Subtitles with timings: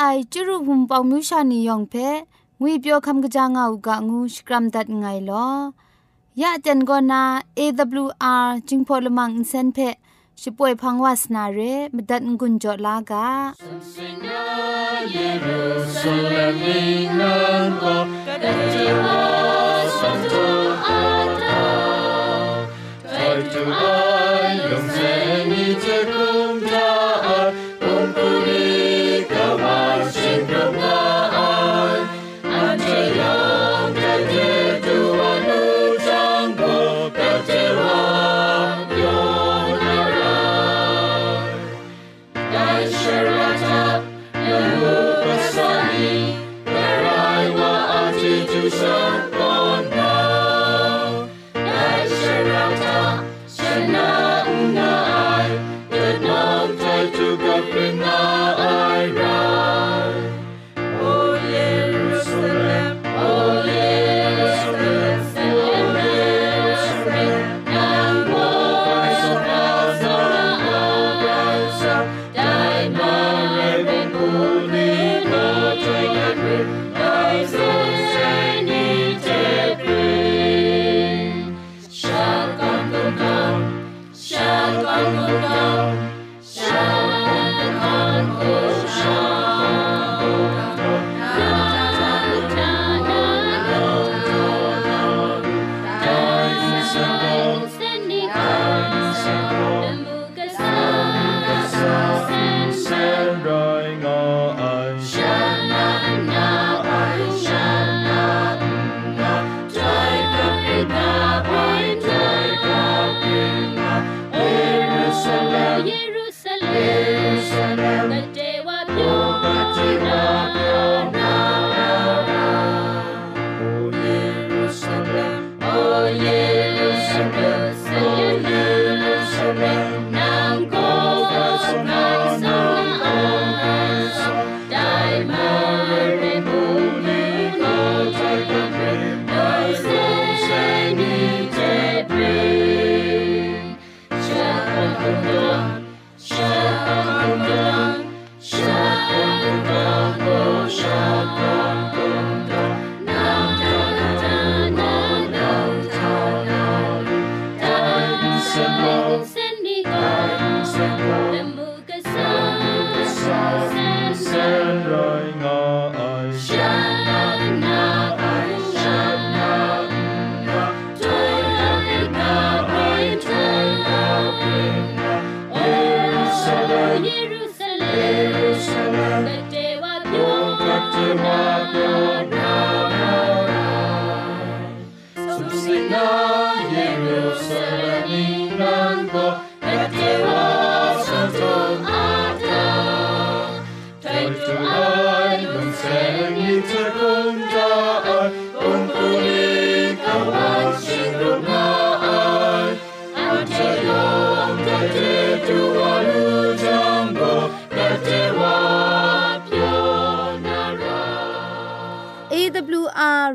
[0.00, 1.94] ไอจุรุภุมปองมิวชานียองเพ
[2.60, 5.48] งุยเปียวคำกะจางอูกะงูสกรัมดัดไงลอ
[6.40, 7.22] ยะเจนกอนา
[7.58, 9.78] AWR จิงพอลมังอินเซนเพ
[10.40, 11.60] ช่วยพังวาสนาเร
[11.94, 13.26] มดัดงุนจอลากา
[15.12, 15.60] เยรู
[15.98, 16.62] ซาเล็ม
[17.18, 17.82] นันโก
[18.42, 19.22] กะจิวา
[19.98, 20.32] สันโต
[20.86, 21.00] อา
[21.40, 21.64] ตา
[23.10, 23.14] ไท
[23.52, 23.82] ตูไอ
[24.19, 24.19] ล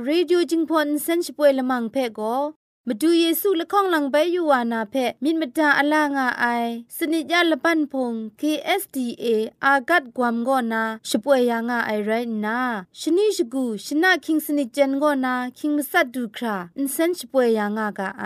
[0.08, 2.36] รีดิโอจิงพอนเซนช่วยละมังเพ่ก็
[2.88, 6.46] มาดูเยซูละข้องหลังใบยูวานาเพมินมดาอลางาไอ
[6.98, 9.26] สนิยาละปันพง KSDA
[9.66, 12.12] อากัดกวมกอนาช่วยยางาไอไร
[12.46, 12.60] นา
[13.00, 18.26] ชนิชกูชนะคิงสนิจันกอนาคิงมัสัดดูคราอินเซนช่วยยางากาไอ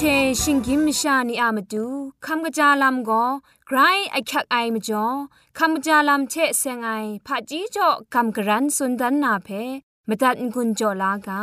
[0.00, 0.02] ช
[0.42, 1.84] ชิงกิมชานีอามาดู
[2.26, 3.24] คำกระจาลำก็
[3.66, 3.78] ไกร
[4.10, 5.06] ไอคักไอมาจ่อ
[5.58, 6.90] คำกระจาลำเชเซงไอ
[7.26, 9.48] ผาจีจ่อคำกระรันสุนดันนาเพ
[10.08, 11.42] มตัดกุญจ่อลากา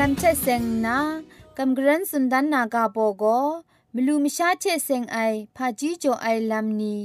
[0.00, 0.98] ลำเชเซงนา
[1.58, 3.24] กำกรันสุนดันนากาโปโก
[3.94, 5.18] มลูมชาเชเซงไอ
[5.56, 6.96] พาจีโจไอลำนี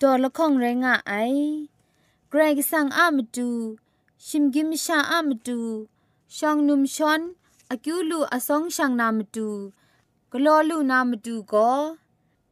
[0.00, 1.12] ดอละข้องไรงะไอ
[2.28, 3.48] เกรกสังอามตู
[4.26, 5.58] ชิมกิมชาอามตู
[6.36, 7.20] ชองนุมชอน
[7.70, 9.48] อากิวลูอสองช่างนามตู
[10.32, 11.70] กลอลูนามตูก็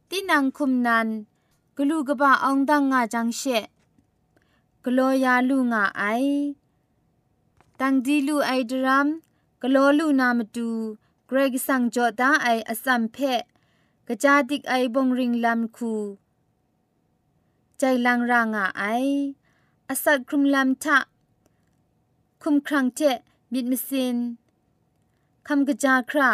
[0.09, 1.07] ตินังคุมนัน
[1.77, 3.41] กลูกบะอองดังงาจังเช
[4.83, 6.03] กลอยาลูงาไอ
[7.79, 9.09] ตังดีลูไอดรัม
[9.65, 10.69] กลอลูนามตู
[11.27, 13.17] เกรกสังจอดาไออสัมเพ
[14.07, 15.93] กะจาติกไอบงริงลำคู
[17.77, 18.83] ใจลังรางาไอ
[19.89, 20.97] อสัตครุมลำทะ
[22.41, 23.01] คุมครังเจ
[23.53, 24.17] มิดมสิน
[25.47, 26.31] คำกะจาครา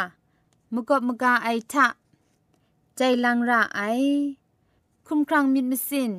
[0.73, 1.87] มกบมกาไอทะ
[2.97, 3.81] ใจลังราไอ
[5.07, 6.11] คุมครังมิดมสิน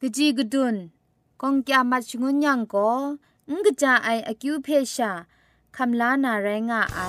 [0.00, 0.76] กะจีกะดุน
[1.40, 2.90] กองกยามัดชงุนยังก็
[3.56, 5.12] งกะจาไออคิวเพชา
[5.76, 7.00] คำลานาแรงาไอ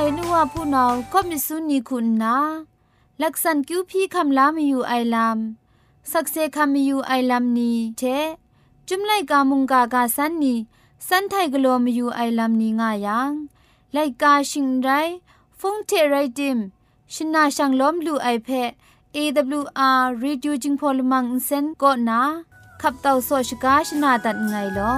[0.00, 2.36] ไอนัวผู้นองก็มิสุนีคุณนา
[3.22, 5.38] ลักษณคิวพี่คำลามีอยู่ไอลาม
[6.12, 8.02] สักเซคำมีอยู่ไอลามนี้เท
[8.88, 10.54] จุมไลกามุงกากาสันนี
[11.08, 13.32] สันไทกโลมีอยู่ไอลามนี้ง่ายัง
[13.92, 14.88] ไลกาชิงไร
[15.60, 16.58] ฟงเทไรดิม
[17.14, 18.48] ชนาชังล้อมลูไอเพ
[19.16, 22.22] AWR Reducing Polymer Insen ก็นะ
[22.80, 24.92] ขับเต่าโซชกาชนาตัดไงลอ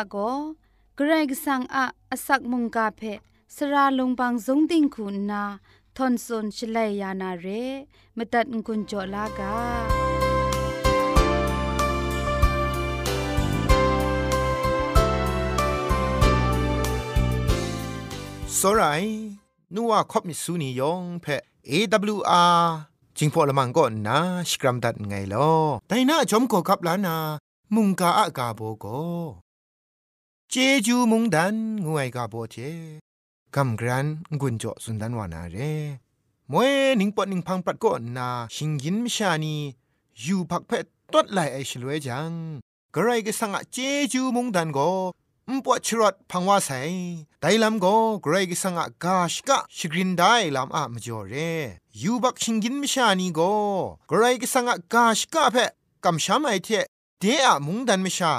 [0.00, 0.30] ะก็
[0.96, 1.84] เกรกสังอา
[2.26, 3.00] สักมุงกาเพ
[3.54, 5.44] สระลงบางจงติงคุณนา
[5.96, 7.46] ทอนซนชลัยยานาเร
[8.16, 9.54] มตัดกุญจลากา
[18.58, 19.04] สราย
[19.74, 21.26] นัวคบมิสุนิยองเพ
[21.70, 22.62] AWR
[23.16, 25.50] จิงพอละมังก็นาสกรัมดัดไงลอ
[25.88, 27.16] แต่หน้าชมก็กับล้านา
[27.74, 28.86] มุงกาอากาโบโก
[30.52, 31.54] เจจูมุงดัน
[31.86, 32.56] งวยกาโบเจ
[33.54, 34.06] กำกรัน
[34.40, 35.56] กุนจ่อสุนดันวานาเร
[36.52, 39.56] มวยนิงปอนิงพังปัดก็นาชิงยินมิชานี
[40.20, 40.72] อยู่พักเพ
[41.12, 42.30] ตดไหลไอชลวยจัง
[42.94, 43.76] กระไรก็สังอะเจ
[44.12, 44.90] จูมุงดันก็
[45.48, 46.70] มปวดชรดพังว่าใส
[47.40, 51.34] ไดลำก็เกรกสังกาชกะชกรินได้ลำอะมจ่อเร
[52.02, 53.54] ยูบักชิงกินมิชานีก็
[54.08, 55.56] เกรกสังกาชกะเพ
[56.04, 56.68] กำชามไอเท
[57.20, 58.32] เดอะมุงดันมิชา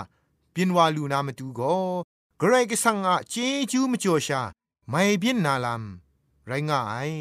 [0.59, 1.75] บินวาลูนามาดูก็
[2.37, 3.35] เกรกสังอะเจ
[3.71, 4.41] จูมจ่อชา
[4.89, 7.11] ไม่บินนาลำไรง่าย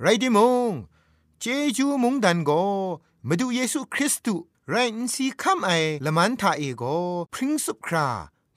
[0.00, 0.72] ไรดิมง
[1.40, 1.44] เจ
[1.76, 2.50] จูมุงดันโก
[3.28, 5.70] มาดูเยซูคริสต์ไรน์สีคำไอ
[6.04, 6.82] ละมันทาเอโก
[7.32, 8.08] พริงสุครา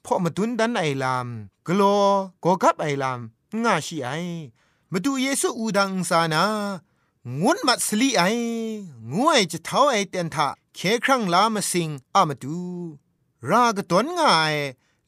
[0.05, 1.27] พอมาดุนดันไอลาม
[1.67, 2.05] กลัว
[2.43, 3.19] ก็กับไอลาม
[3.63, 4.09] ง่าชีไอ
[4.91, 6.45] มาดูเยซูอูดังสานา
[7.39, 8.21] งวนมัดสลีไอ
[9.13, 12.57] งวยจะเท้าไอเตียนทะเคครั้งลามาสิงอามาดู
[13.51, 14.55] รากตนง่าย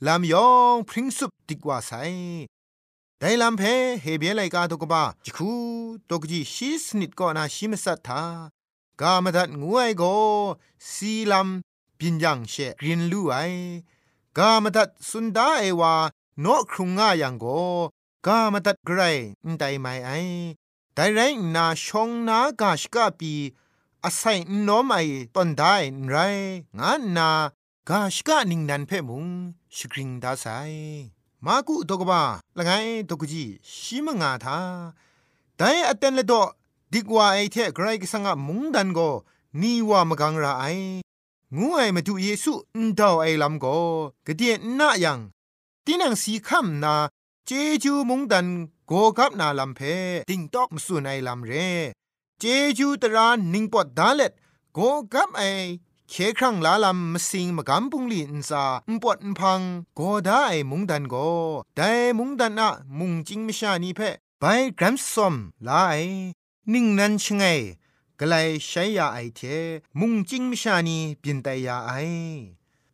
[0.05, 1.91] ลามยองพริ้งสุบติกว่าไซ
[3.19, 3.63] ได้ลำเพ
[4.01, 5.51] เฮเบียไลกาตกบ้าจิคู
[6.09, 8.21] ตกจีชีสนิดก็นาชิมสัทธา
[9.01, 10.03] กามดัดงวยโก
[10.91, 13.35] สีลำปินยังเชกรินลู่ไอ
[14.37, 15.93] กามตัดสุนดาเอวา
[16.41, 17.45] โนครุงง่ายังโก
[18.27, 18.99] กามตัดไกร
[19.45, 20.11] นไดไม่ไอ
[20.95, 21.19] ไดไร
[21.55, 23.33] นาชงนากาชกาปี
[24.03, 24.97] อาศัยน้อมไอ
[25.35, 25.75] ตอนได้
[26.09, 26.15] ไร
[26.79, 27.29] งานนา
[27.91, 29.25] กาชกานิงนันเพ่มุง
[29.75, 30.45] สกริงดาไซ
[31.45, 32.21] มากุตกบ้า
[32.57, 32.71] ละไง
[33.09, 34.59] ตกจีชิมงาทา
[35.57, 36.41] แต่อเตนเลดอ
[36.93, 38.99] ดิกว่าไอเทไกรกสังะมุงดันโก
[39.61, 40.63] นีว่ามกังราไอ
[41.57, 43.77] งูไอมาดูเยซูอุนดาวไอลำก็
[44.27, 45.19] กะเดียนน่ายัง
[45.85, 46.95] ตีนังสีคำนา
[47.45, 47.51] เจ
[47.83, 48.47] จูมุงดัน
[48.87, 49.79] โกกับนาลำเพ
[50.29, 51.51] ติงตอกมสุนไอลำเร
[52.39, 52.43] เจ
[52.77, 54.31] จูตรานิงปอดดาเล็ด
[54.73, 54.79] โก
[55.13, 55.43] กับไอ
[56.11, 59.61] เคครั้งลาลำมสิงมกำปุงลีนซาอุปอดพัง
[59.95, 61.15] โกได้มุงดันโก
[61.77, 64.01] ได้มุงดันอะมุงจิงมชานีเพ
[64.39, 64.43] ไป
[64.79, 65.35] กรัมซอม
[65.67, 65.95] ลาไอ
[66.73, 67.43] นิ่งนั้นชงไง
[68.19, 69.41] กลายใช้ยาไอเท
[69.99, 71.91] มุงจิงมชานีเปลี่ยนแต่ยาไอ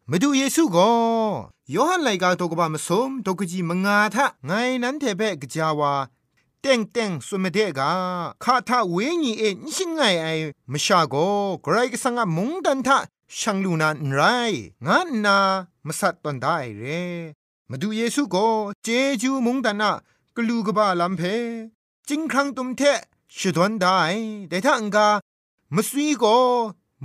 [0.09, 0.91] มาดูเยซูก็
[1.73, 4.51] ยอหันไลกาตกบามสมตกจีมงาทะไง
[4.83, 5.93] นั้นเทเปกจาวา
[6.67, 7.91] เต็งเต็งสุมเดกา
[8.43, 10.27] คาทาเวญีเอ็นชิงไงไอ
[10.71, 11.15] มชาโก
[11.63, 12.97] ไกรก็สังะมุงดันทะ
[13.37, 14.21] ช่างลูนานไร
[14.85, 15.37] งานนา
[15.87, 16.83] มสัตตันได้เร
[17.69, 18.47] มาดูเยซูก็
[18.83, 18.87] เจ
[19.21, 19.91] จูมุงดันนะ
[20.35, 21.21] กลูกบาลัมเพ
[22.07, 22.81] จิงครั้งตุมเท
[23.37, 23.99] ชดวนได้
[24.49, 25.09] แต่ถ้าอังกา
[25.75, 26.37] มสวีก็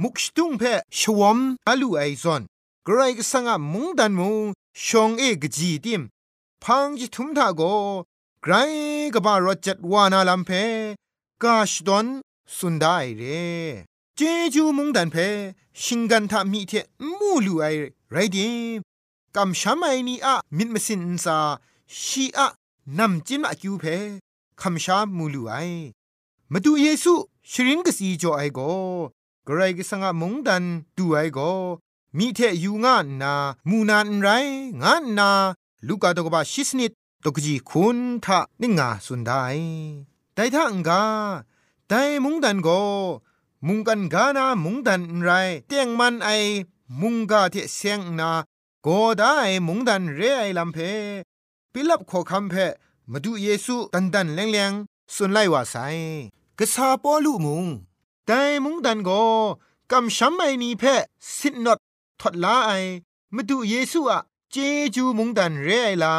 [0.02, 0.62] มุกชตุงเพ
[0.98, 1.38] ชวม
[1.68, 2.42] อาลูไอซอน
[2.86, 4.44] กรายกสังะมุงดันมุง
[4.86, 6.02] ชงเอกจีติม
[6.62, 7.62] พังจิทุมทาโก
[8.44, 8.54] ไกร
[9.14, 10.50] กบารจัดวานาลัมเพ
[11.42, 12.06] กาชดอน
[12.56, 13.22] สุนได้เร
[14.16, 14.20] เจ
[14.54, 15.16] จูมุงดันเพ
[15.82, 16.72] ชิงกันทามีเท
[17.18, 17.64] มูลูไอ
[18.10, 18.78] ไรดิม
[19.36, 21.38] กำช้ำไอนี่อะมิดมสินซา
[22.02, 22.46] ชีอะ
[22.98, 23.84] นำจินมาคิวเพ
[24.60, 25.52] คำชามูลูไอ
[26.52, 27.12] มาดูเยซู
[27.50, 28.60] ชริงกสีจอไอโก
[29.46, 30.64] กระไรก็สังะมงดัน
[30.96, 31.38] ดูไอโก
[32.18, 33.34] มีเทอยู่งานนา
[33.68, 34.28] มูนานไร
[34.82, 35.30] งานนา
[35.86, 36.92] ลูกาตกบาชิสนิด
[37.24, 39.44] ตกจีคุณทะนิงาสุนได้
[40.34, 41.04] แต่ถ้าอังกา
[41.88, 42.68] แต่มุงดันโก
[43.66, 45.30] มุงกันกานามุงดันไร
[45.66, 46.28] เตียงมันไอ
[47.00, 48.30] มุงกาเทเสียงนา
[48.82, 49.34] โกได้
[49.66, 50.78] มุงดันเรไอลำเพ
[51.72, 52.54] ปิลับขอคำเพ
[53.10, 54.72] มาดูเยซูตันตันแรงแรง
[55.14, 55.76] สุนไลว่าไซ
[56.58, 57.64] กษาปอลุมุง
[58.26, 59.10] แต่มุงดันโก
[59.90, 60.82] กำช้ำไอนีเพ
[61.36, 61.78] สินนด
[62.20, 62.70] ทดลาไอ
[63.34, 64.56] มาดูเยซูอะเจ
[64.94, 66.14] จูมุงดันเรไอลา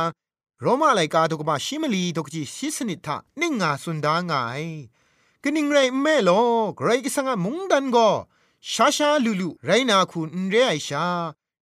[0.63, 4.63] โรมาไลกาตกมาชิมลีตกจีซิสนิทะนิ่งงาสุนดางาย
[5.43, 6.29] กนิ่งไรแม่โล
[6.75, 7.97] ไกรกิสังมุงดันโก
[8.71, 11.05] ชาชาลูลูไรนาคุณเรไอชา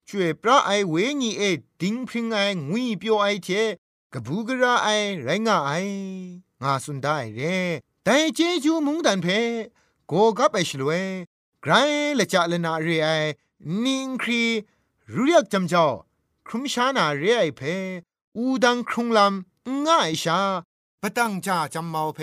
[0.08, 1.44] ช่วยพระไอเวญีเอ
[1.82, 2.38] ดิงพริงไอ
[2.70, 3.48] งุยเปียวไอเท
[4.13, 4.88] กบูกระไอ
[5.24, 5.72] ไรงาไอ
[6.62, 7.41] งาสุนได้เร
[8.03, 9.27] แต่เจจูมุงดันเพ
[10.08, 10.91] โกกับไอชลเว
[11.62, 11.74] ไกร
[12.20, 13.08] ละจะละนาเรไอ
[13.84, 14.44] นิงครี
[15.13, 15.86] รู้เรียกจำเจ้า
[16.48, 17.62] ครุมชานาเรไอเพ
[18.39, 20.39] อูดังครุงลำง่ายชา
[21.01, 22.19] ปะตั้งจาจำเมาเพ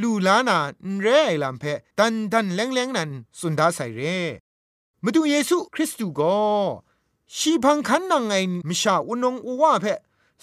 [0.00, 0.58] ลูลานา
[1.00, 1.64] เรไอลัมเพ
[1.98, 4.18] ดันดันแรงแรงนั้นสุนดาใส่เร่
[5.02, 6.38] มาดูเยซูคริสต์ก็
[7.36, 8.34] ชีพังคันนังไง
[8.68, 9.84] มิชาอุนงอว่าเพ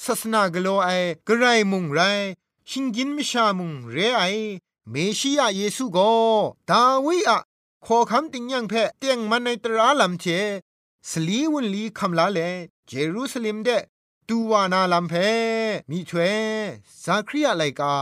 [0.03, 0.89] ศาสนากโลไอ
[1.27, 1.99] กระไรมุงไร
[2.69, 4.23] ชิงกินมิชามุงเรไอ
[4.89, 6.11] เมชิยาเยซูก็
[6.69, 7.39] ดาวิอะ
[7.85, 10.25] ขอคำติงยังเพเตียงมันในตราลำเช
[11.09, 12.39] สลีวุนลีคำลาเล
[12.87, 13.69] เยรูซาเล็มเด
[14.27, 15.13] ตูวานาลำเพ
[15.89, 16.35] มีถวย
[17.03, 17.93] ซาคริยาไลกา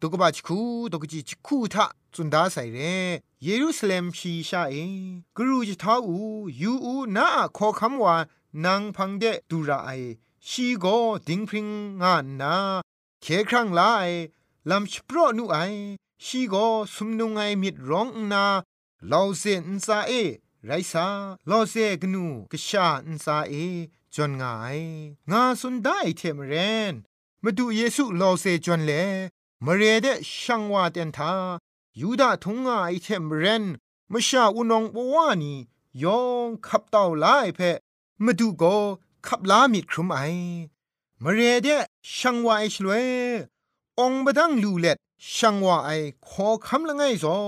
[0.00, 0.60] ตุกบะชคู
[0.92, 2.78] ตุกจิชคูทะจุนดาใส่เร
[3.42, 4.74] เยรูซาเล็มชีชาเอ
[5.36, 6.18] กรูจิท้าอู
[6.60, 8.16] ยูอูนาขอคำว่า
[8.64, 9.90] นางพังเดดูราไอ
[10.48, 10.86] ชีโก
[11.26, 11.66] ดิงพริง
[12.02, 12.54] งานนา
[13.22, 14.04] เคครั้งลาไอ
[14.70, 15.56] ลำชโปรนูไอ
[16.24, 16.54] ชีโก
[16.94, 18.44] สุมนุงไอมิดร้องนา
[19.10, 20.12] ลาวเซนซาเอ
[20.66, 21.06] ไรซา
[21.50, 23.54] ลาวเซกนูกชาอินซาเอ
[24.14, 24.78] จนงาย
[25.30, 26.54] งาสุนได้เทมเร
[26.92, 26.94] น
[27.42, 28.92] มาดูเยซูลาวเซจนเล
[29.64, 30.06] มเรเด
[30.40, 31.32] ช่างว่าเตนทา
[32.00, 33.64] ยูดาทงงาไอเทมเรน
[34.12, 35.54] มาชาอุนองบวานี
[36.02, 37.78] ยองขับเต่าลายเพะ
[38.24, 38.64] มาดูโก
[39.26, 40.18] ขับลามิดครุมไอ
[41.22, 41.68] มเรเด
[42.16, 43.06] ช่างว่าไอชลวย
[44.00, 44.96] องบดังลูเล็ด
[45.34, 45.90] ช่างว่าไอ
[46.28, 47.38] ขอคำละไงซอ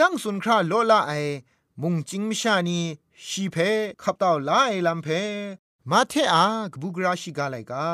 [0.00, 1.12] ดังสุนคราโลละไอ
[1.80, 2.80] มุงจิงมิชานี
[3.24, 3.56] ชีเพ
[4.02, 5.08] ขับเต่าลาไอลำเพ
[5.90, 7.88] มาเทอากบุกราชิกาไลกา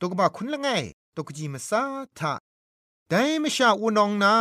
[0.00, 0.68] ตกบะคุณละไง
[1.16, 1.82] ตกจีมาซา
[2.18, 2.32] ทะ
[3.08, 4.34] แต่ไม่ชาอุนองนา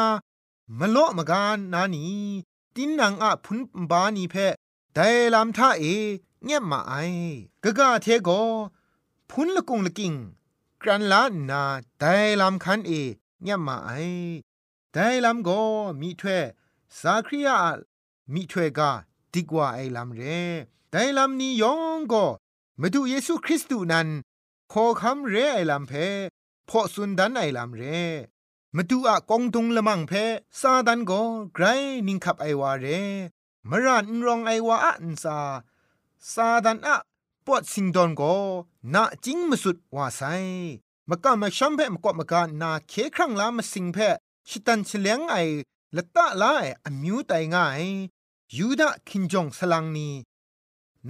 [0.80, 2.04] มะโลมกานนานี
[2.76, 3.60] ตินนังอะพุน
[3.92, 4.36] บานีเพ
[4.94, 5.84] แต่ลำท่าเอ
[6.44, 6.94] เงียบมาไอ
[7.64, 8.30] กะกะเทโก
[9.30, 10.14] พุนละกุงละกิง
[10.82, 11.64] กรันลานา
[12.00, 12.92] แต่ลำคันเอ
[13.44, 13.92] เงียบมาไอ
[14.92, 15.50] แต่ลำโก
[16.00, 16.44] มีถ้วย
[17.00, 17.58] สาคริยา
[18.34, 18.92] มีถ้วยกา
[19.36, 20.42] ดีกว่าไอ้ลำเร่
[20.92, 22.26] แต่ลำนี้ยองก็
[22.82, 24.08] มาดูเยซูคริสต์นั้น
[24.72, 25.94] ขอคำเร่ไอ้ลำเพ
[26.70, 28.02] พอสุนดันไอ้ลำเร่
[28.76, 30.14] มาดูอะกองตุงละมังเพ
[30.60, 31.22] ซาดันก็
[31.54, 31.66] ไกร
[32.08, 32.86] นิงขับไอวาเร
[33.70, 35.38] มรันรองไอวาอันซา
[36.34, 36.98] ซาดันอะ
[37.46, 38.36] ปอดสิงดอนก็
[38.94, 40.22] นาจิงมสุดว่าไซ
[41.10, 43.98] มากะมาชัมเพมกอมากะนาเคครั้งลามาสิงเพ
[44.50, 45.36] ชิตันเฉลียงไอ
[45.96, 47.84] ละตะลาไออมิวไตง่าย
[48.58, 50.10] ยูดาคินจงสลังนี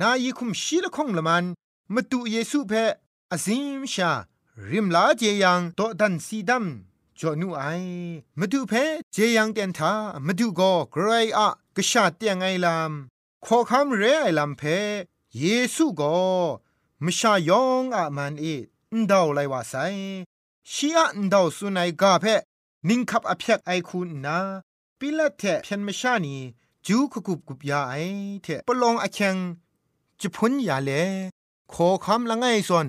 [0.01, 1.45] นายคุมชีละคงละมัน
[1.93, 2.85] มาตุเยซูเพอ
[3.31, 4.11] อาซิมชา
[4.69, 6.65] ริมลาเจยังโตดันซีดัม
[7.19, 7.63] จอนูไอ
[8.39, 8.73] มาดูเพ
[9.13, 9.93] เจยังเตียนทา
[10.25, 12.91] มาดูก็ไกรอะกษาเตียงไอลาม
[13.45, 14.61] ขอคำเรไอลามเพ
[15.39, 15.45] เย
[15.75, 16.15] ซูก็
[17.03, 18.45] มชายองอะมันเอ
[18.95, 19.73] นดาวไลว่าไซ
[20.71, 22.25] ชีอะนดาวสุนัยกาเพ
[22.87, 24.37] นิงคับอภิยกไอคุณนา
[24.99, 26.37] ปิละเทเพียนมชานี
[26.87, 27.95] จูคุกุบกุบยาไอ
[28.41, 29.35] เทปลองอเชง
[30.19, 30.91] จะพ้นยาเล
[31.73, 32.85] ขอคำละไงส่วน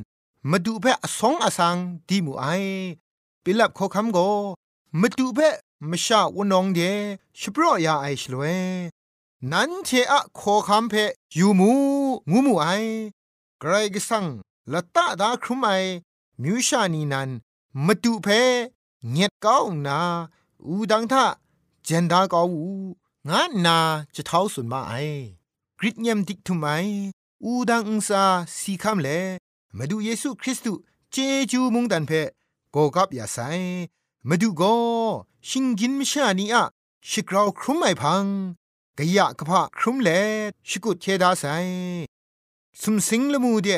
[0.51, 1.77] มาดูเพอสองอสัง
[2.09, 2.47] ดีมูไอ
[3.43, 4.19] ปิลับขอคำโก
[5.01, 5.55] มาดูเพะ
[5.91, 6.81] มชาวนองเด
[7.39, 8.43] ชปรอยาไอชลเว
[9.53, 11.71] นั้นเทอะขอคำเพะยูมู
[12.31, 12.67] งูมูไอ
[13.61, 14.25] ไกรกสัง
[14.73, 15.69] ละตาดาครุมไอ
[16.43, 17.29] มิวชานีนัน
[17.87, 18.51] มาดูเพะ
[19.11, 19.99] เงียดก้าวนา
[20.67, 21.25] อูดังทะ
[21.85, 22.67] เจนดาก้าวู
[23.31, 23.79] งานนา
[24.15, 24.95] จะเท้าสุนมาไอ
[25.79, 26.67] กริดเยมดิกทุไม
[27.45, 28.25] อูดังอุซา
[28.59, 29.09] สีคำเล
[29.77, 30.81] มาดูเยซูคริสต์
[31.13, 31.17] เจ
[31.51, 32.13] จูมุงดันเพ
[32.73, 33.39] โกกับยาไซ
[34.29, 34.63] มาดูโก
[35.49, 36.65] ชิงกินมิชานีอะ
[37.09, 38.25] ชิกราวครุมไอพัง
[38.99, 40.09] กะยะกะพะครุมเล
[40.69, 41.45] ชิกุเทดาไซ
[42.81, 43.69] สุมสิงละมูเด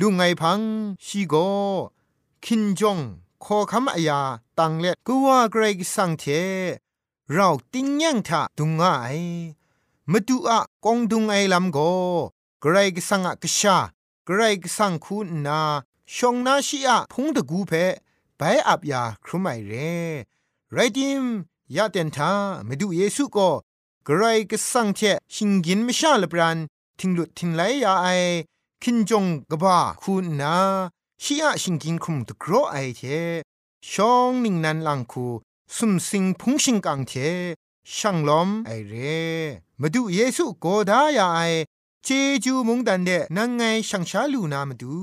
[0.00, 0.60] ลุงไงพัง
[1.06, 1.34] ชีโก
[2.44, 2.98] คินจง
[3.44, 4.20] ขอคำอายา
[4.58, 6.24] ตังเล็ดก็ว่าเกรกสังเท
[7.34, 8.82] เราติ้งยังทะดุงไง
[10.10, 11.78] มาดูอะกองดุงไอลำโก
[12.60, 13.78] เกรกสังอะกชา
[14.28, 15.60] กรกสังคุณนา
[16.14, 17.72] ชงนาชิอะพงตะกูเพ
[18.36, 19.72] ไปอับยาครุไมเร
[20.72, 21.24] ไรดิม
[21.76, 22.32] ยาเตนทา
[22.66, 23.50] มาดูเยซูก็
[24.06, 25.00] กรกสังเท
[25.34, 26.58] ชิงกินไม่ชาลบรัน
[26.98, 28.08] ทิงหลุดทิงไหลยาไอ
[28.82, 30.54] คินจงกบ้าคุณนา
[31.22, 33.02] ชีอะชิงกินคุมตะกรอไอเท
[33.90, 35.26] ชองนิงนันลังคู
[35.76, 37.12] สุมสิงพุงชิงกังเท
[37.96, 38.94] ช่างล้อมไอเร
[39.80, 41.40] มาดูเยซูโกดายาไอ
[42.04, 42.08] เจ
[42.44, 44.94] จูมุงดันเดนังไงช่างชาลูนามาดู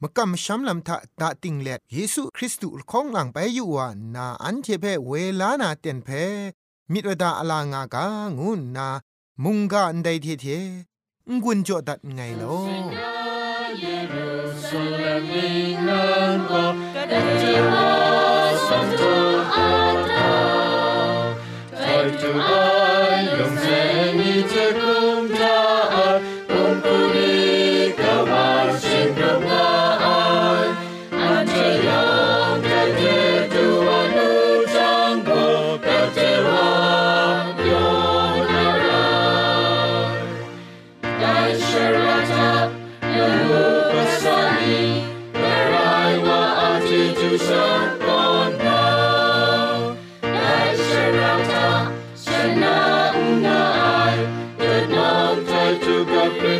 [0.00, 6.08] มกำช้ำลำทะตาติงเล็ดเยซูคริสต์ของหลังไปอยู่ว่านาอันเทเพเวลานาเต็นเพ
[6.92, 8.04] มิตรดาอลางากา
[8.38, 8.88] งูนา
[9.44, 10.46] มุงกาอันใดเทเท
[11.42, 12.56] งุนจอดัดไงลอ
[17.38, 17.95] to I,
[19.56, 21.36] Hatta,
[21.70, 23.56] trägt im All um
[56.26, 56.55] Amen.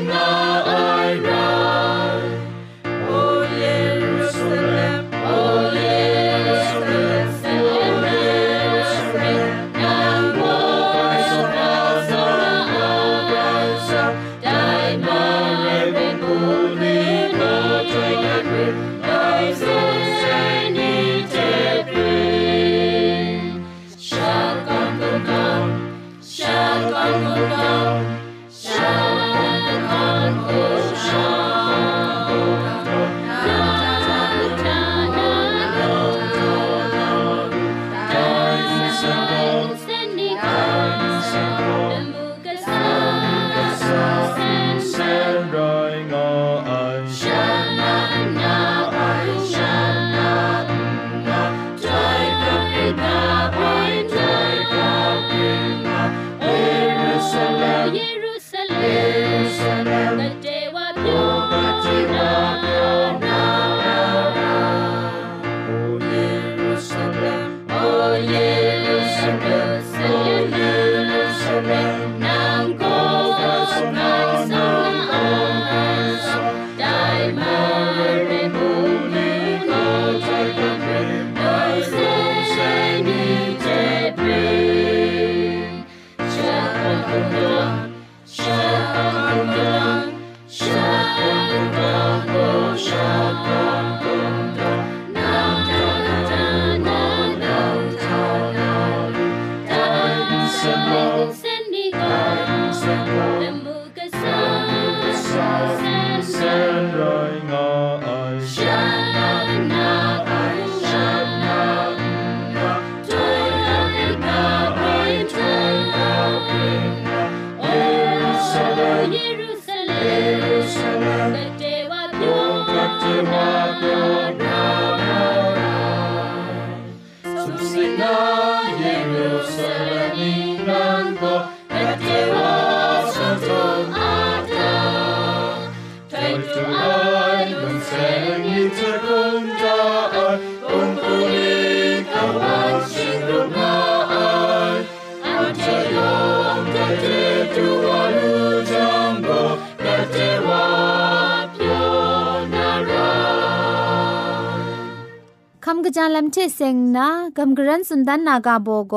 [155.97, 158.95] จาลัมเชเซงนากัมกรันสุนดันนากาโบโก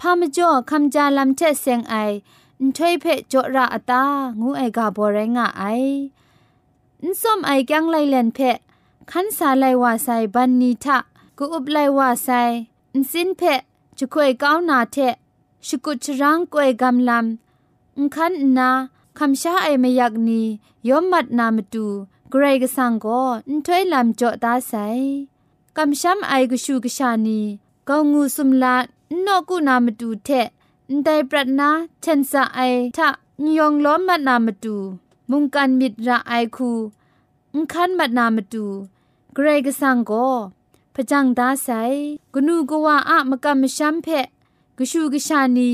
[0.00, 1.94] พามจ่อคัมจาลัมเชเซงไอ
[2.76, 4.02] ถ้วยเพจจระอตา
[4.40, 5.64] งูไอกาโบเรงะไอ
[7.02, 8.38] อินซอมไอกังไลเลนเพ
[9.10, 10.98] ขันสาไลวาไซบันนีทะ
[11.38, 12.28] กูอุบไลวาไซ
[12.94, 13.60] อินซินเพจ
[13.98, 14.96] จุกวยก้าวนาเท
[15.66, 18.70] ชกุชรังกวยกำลำอุคันนา
[19.18, 20.42] คำชาไอเมยักนี
[20.88, 21.86] ยอมมัดนามตู
[22.30, 23.22] เกรกสังโก็
[23.64, 24.74] ถ้วยลำจ่อตาไซ
[25.80, 27.40] คำช้ำไอกชูกชานี
[27.88, 28.76] ก็งูสุมลา
[29.26, 30.28] นกูนามตูเท
[31.04, 32.60] ไดปรัดนาเชนซาไอ
[32.96, 33.08] ทะ
[33.42, 34.76] นยองล้อมมัดนามตู
[35.30, 36.70] มุงกันมิดระไอคู
[37.54, 38.64] อุคันมัดนามตู
[39.34, 40.28] เกรกสังก็
[40.94, 41.68] พจังดาไซ
[42.34, 44.08] กนูกว่าอะมกะมชัมเพ
[44.78, 45.70] กชูกชานี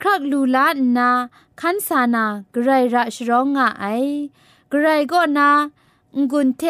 [0.00, 1.08] ครักลูลานา
[1.60, 3.84] คันสานากรระชร้องงะไอ
[4.72, 5.48] กรก็นา
[6.30, 6.62] งุนเท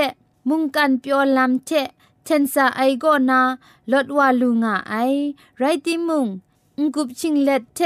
[0.49, 1.71] มุงกันเปียวลำเท
[2.25, 3.41] เชนซาไอก็นา
[3.93, 4.95] ลดวาลุงาไอ
[5.59, 6.27] ไรติมุง
[6.79, 7.81] งกุบชิงเล็ดเท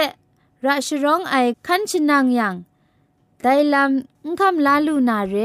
[0.64, 2.54] ราชร้องไอคันชนางยัง
[3.42, 5.36] ไดลำงคำลาลูนาเร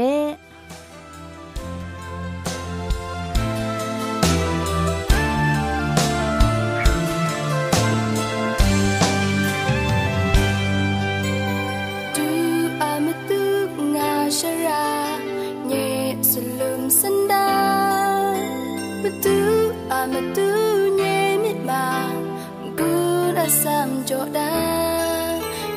[23.64, 24.50] sam chỗ đã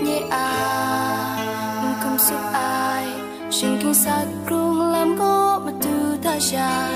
[0.04, 0.52] nhé à
[2.02, 3.06] không xúc ai.
[3.52, 6.90] Xin kinh sát rung làm có mà tư tha cha.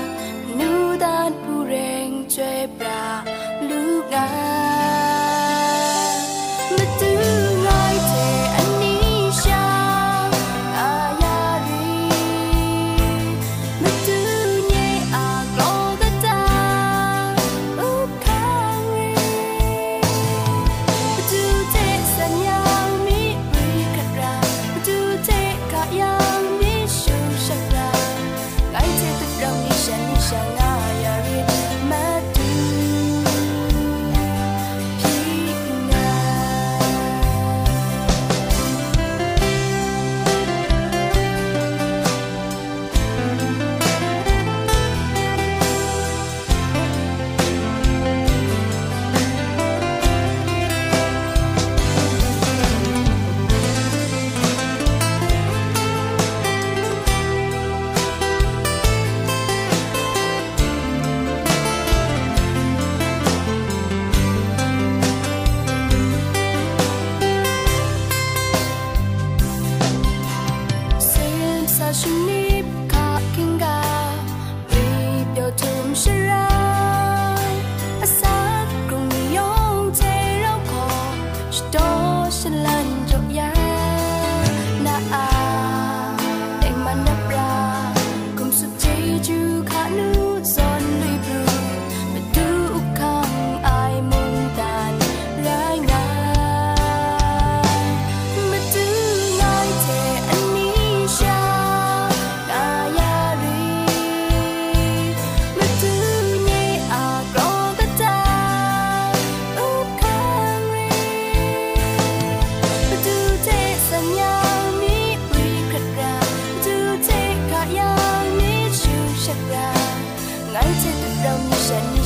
[0.58, 3.24] Nu đan pu reng chơi bra
[3.60, 4.49] lúc ngài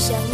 [0.04, 0.33] 想。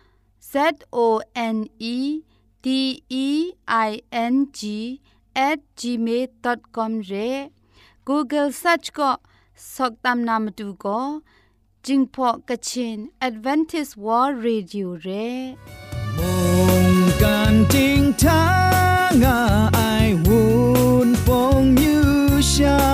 [0.51, 2.23] Z O N E
[2.61, 4.99] D E I N G
[5.33, 7.49] at gmail.com re
[8.03, 9.15] Google search ko
[9.55, 10.97] soktam namatu ko
[11.87, 15.55] jingpo kachin Adventist World Radio re
[16.19, 18.43] Mong kan jing ta
[19.15, 22.90] nga ai won pong yu sha